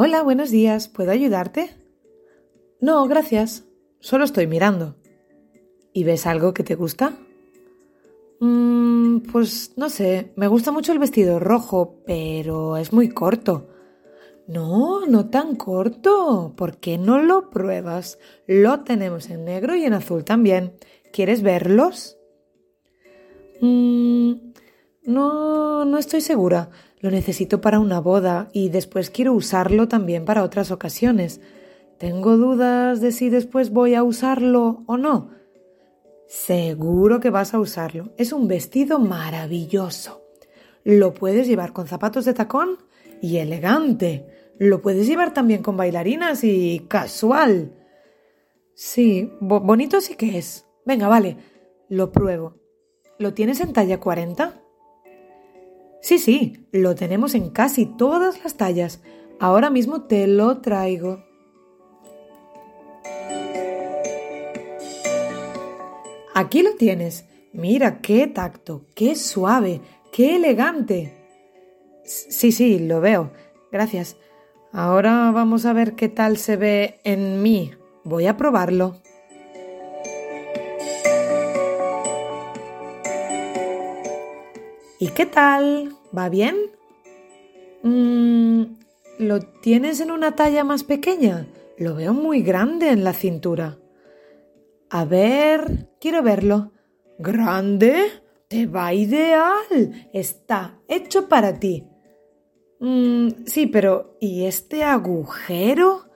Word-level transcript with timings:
Hola, 0.00 0.22
buenos 0.22 0.52
días. 0.52 0.86
¿Puedo 0.86 1.10
ayudarte? 1.10 1.70
No, 2.80 3.08
gracias. 3.08 3.64
Solo 3.98 4.22
estoy 4.22 4.46
mirando. 4.46 4.94
¿Y 5.92 6.04
ves 6.04 6.24
algo 6.24 6.54
que 6.54 6.62
te 6.62 6.76
gusta? 6.76 7.18
Mm, 8.38 9.22
pues 9.32 9.72
no 9.76 9.88
sé, 9.88 10.32
me 10.36 10.46
gusta 10.46 10.70
mucho 10.70 10.92
el 10.92 11.00
vestido 11.00 11.40
rojo, 11.40 11.96
pero 12.06 12.76
es 12.76 12.92
muy 12.92 13.08
corto. 13.08 13.70
No, 14.46 15.04
no 15.04 15.30
tan 15.30 15.56
corto. 15.56 16.54
¿Por 16.56 16.76
qué 16.76 16.96
no 16.96 17.20
lo 17.20 17.50
pruebas? 17.50 18.20
Lo 18.46 18.84
tenemos 18.84 19.28
en 19.30 19.46
negro 19.46 19.74
y 19.74 19.82
en 19.82 19.94
azul 19.94 20.24
también. 20.24 20.74
¿Quieres 21.12 21.42
verlos? 21.42 22.16
Mm, 23.60 24.47
no, 25.08 25.86
no 25.86 25.96
estoy 25.96 26.20
segura. 26.20 26.68
Lo 27.00 27.10
necesito 27.10 27.62
para 27.62 27.80
una 27.80 27.98
boda 27.98 28.50
y 28.52 28.68
después 28.68 29.08
quiero 29.08 29.32
usarlo 29.32 29.88
también 29.88 30.26
para 30.26 30.42
otras 30.42 30.70
ocasiones. 30.70 31.40
Tengo 31.96 32.36
dudas 32.36 33.00
de 33.00 33.10
si 33.10 33.30
después 33.30 33.70
voy 33.70 33.94
a 33.94 34.02
usarlo 34.02 34.82
o 34.86 34.98
no. 34.98 35.30
Seguro 36.26 37.20
que 37.20 37.30
vas 37.30 37.54
a 37.54 37.58
usarlo. 37.58 38.12
Es 38.18 38.34
un 38.34 38.48
vestido 38.48 38.98
maravilloso. 38.98 40.22
Lo 40.84 41.14
puedes 41.14 41.48
llevar 41.48 41.72
con 41.72 41.86
zapatos 41.86 42.26
de 42.26 42.34
tacón 42.34 42.76
y 43.22 43.38
elegante. 43.38 44.26
Lo 44.58 44.82
puedes 44.82 45.06
llevar 45.06 45.32
también 45.32 45.62
con 45.62 45.78
bailarinas 45.78 46.44
y 46.44 46.84
casual. 46.86 47.72
Sí, 48.74 49.32
bonito 49.40 50.02
sí 50.02 50.16
que 50.16 50.36
es. 50.36 50.66
Venga, 50.84 51.08
vale, 51.08 51.38
lo 51.88 52.12
pruebo. 52.12 52.56
¿Lo 53.18 53.32
tienes 53.32 53.60
en 53.60 53.72
talla 53.72 53.98
40? 53.98 54.67
Sí, 56.00 56.18
sí, 56.18 56.66
lo 56.72 56.94
tenemos 56.94 57.34
en 57.34 57.50
casi 57.50 57.86
todas 57.86 58.42
las 58.42 58.56
tallas. 58.56 59.02
Ahora 59.40 59.70
mismo 59.70 60.02
te 60.02 60.26
lo 60.26 60.58
traigo. 60.58 61.24
Aquí 66.34 66.62
lo 66.62 66.74
tienes. 66.76 67.24
Mira 67.52 68.00
qué 68.00 68.26
tacto, 68.28 68.84
qué 68.94 69.16
suave, 69.16 69.80
qué 70.12 70.36
elegante. 70.36 71.14
Sí, 72.04 72.52
sí, 72.52 72.78
lo 72.78 73.00
veo. 73.00 73.32
Gracias. 73.72 74.16
Ahora 74.72 75.30
vamos 75.32 75.66
a 75.66 75.72
ver 75.72 75.94
qué 75.94 76.08
tal 76.08 76.36
se 76.36 76.56
ve 76.56 77.00
en 77.04 77.42
mí. 77.42 77.72
Voy 78.04 78.26
a 78.26 78.36
probarlo. 78.36 78.96
¿Y 85.00 85.08
qué 85.08 85.26
tal? 85.26 85.94
¿Va 86.16 86.28
bien? 86.28 86.56
Mm, 87.84 88.62
¿Lo 89.18 89.40
tienes 89.40 90.00
en 90.00 90.10
una 90.10 90.34
talla 90.34 90.64
más 90.64 90.82
pequeña? 90.82 91.46
Lo 91.76 91.94
veo 91.94 92.12
muy 92.12 92.42
grande 92.42 92.90
en 92.90 93.04
la 93.04 93.12
cintura. 93.12 93.78
A 94.90 95.04
ver, 95.04 95.88
quiero 96.00 96.22
verlo. 96.22 96.72
¿Grande? 97.18 98.06
Te 98.48 98.66
va 98.66 98.92
ideal. 98.92 100.08
Está 100.12 100.80
hecho 100.88 101.28
para 101.28 101.60
ti. 101.60 101.86
Mm, 102.80 103.44
sí, 103.46 103.66
pero 103.66 104.16
¿y 104.20 104.46
este 104.46 104.82
agujero? 104.82 106.10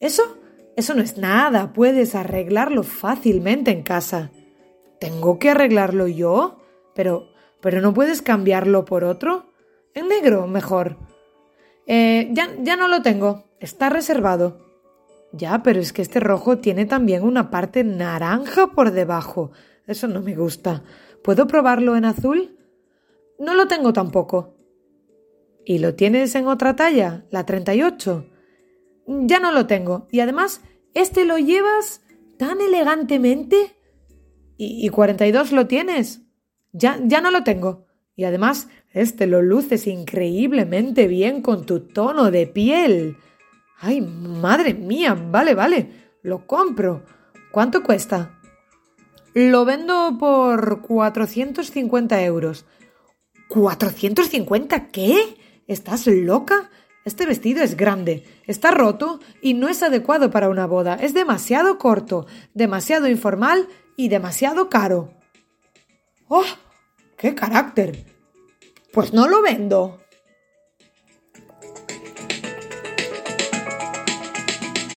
¿Eso? 0.00 0.38
Eso 0.76 0.94
no 0.94 1.02
es 1.02 1.18
nada. 1.18 1.72
Puedes 1.72 2.16
arreglarlo 2.16 2.82
fácilmente 2.82 3.70
en 3.70 3.82
casa. 3.82 4.32
¿Tengo 4.98 5.38
que 5.38 5.50
arreglarlo 5.50 6.08
yo? 6.08 6.58
Pero 6.94 7.31
¿Pero 7.62 7.80
no 7.80 7.94
puedes 7.94 8.20
cambiarlo 8.20 8.84
por 8.84 9.04
otro? 9.04 9.46
En 9.94 10.08
negro, 10.08 10.46
mejor. 10.48 10.98
Eh, 11.86 12.28
ya, 12.32 12.50
ya 12.60 12.76
no 12.76 12.88
lo 12.88 13.02
tengo. 13.02 13.44
Está 13.60 13.88
reservado. 13.88 14.66
Ya, 15.32 15.62
pero 15.62 15.80
es 15.80 15.92
que 15.92 16.02
este 16.02 16.20
rojo 16.20 16.58
tiene 16.58 16.84
también 16.84 17.22
una 17.22 17.50
parte 17.50 17.84
naranja 17.84 18.72
por 18.72 18.90
debajo. 18.90 19.52
Eso 19.86 20.08
no 20.08 20.20
me 20.20 20.34
gusta. 20.34 20.82
¿Puedo 21.22 21.46
probarlo 21.46 21.96
en 21.96 22.04
azul? 22.04 22.58
No 23.38 23.54
lo 23.54 23.68
tengo 23.68 23.92
tampoco. 23.92 24.56
¿Y 25.64 25.78
lo 25.78 25.94
tienes 25.94 26.34
en 26.34 26.48
otra 26.48 26.74
talla? 26.74 27.24
¿La 27.30 27.46
38? 27.46 28.26
Ya 29.06 29.38
no 29.38 29.52
lo 29.52 29.66
tengo. 29.66 30.08
Y 30.10 30.18
además, 30.18 30.62
¿este 30.94 31.24
lo 31.24 31.38
llevas 31.38 32.02
tan 32.38 32.60
elegantemente? 32.60 33.76
¿Y, 34.56 34.84
y 34.84 34.88
42 34.88 35.52
lo 35.52 35.68
tienes? 35.68 36.22
Ya, 36.72 36.98
ya 37.04 37.20
no 37.20 37.30
lo 37.30 37.44
tengo. 37.44 37.86
Y 38.16 38.24
además, 38.24 38.68
este 38.90 39.26
lo 39.26 39.42
luces 39.42 39.86
increíblemente 39.86 41.06
bien 41.06 41.42
con 41.42 41.64
tu 41.64 41.80
tono 41.80 42.30
de 42.30 42.46
piel. 42.46 43.16
Ay, 43.78 44.00
madre 44.00 44.74
mía, 44.74 45.14
vale, 45.14 45.54
vale, 45.54 46.10
lo 46.22 46.46
compro. 46.46 47.04
¿Cuánto 47.50 47.82
cuesta? 47.82 48.38
Lo 49.34 49.64
vendo 49.64 50.16
por 50.18 50.82
450 50.82 52.22
euros. 52.22 52.66
¿450 53.48 54.90
qué? 54.90 55.36
¿Estás 55.66 56.06
loca? 56.06 56.70
Este 57.04 57.26
vestido 57.26 57.62
es 57.62 57.76
grande, 57.76 58.24
está 58.46 58.70
roto 58.70 59.18
y 59.40 59.54
no 59.54 59.68
es 59.68 59.82
adecuado 59.82 60.30
para 60.30 60.48
una 60.48 60.66
boda. 60.66 60.94
Es 60.94 61.14
demasiado 61.14 61.78
corto, 61.78 62.26
demasiado 62.54 63.08
informal 63.08 63.68
y 63.96 64.08
demasiado 64.08 64.68
caro. 64.68 65.21
¡Oh! 66.28 66.44
¡Qué 67.16 67.34
carácter! 67.34 68.04
Pues 68.92 69.12
no 69.12 69.28
lo 69.28 69.42
vendo. 69.42 70.00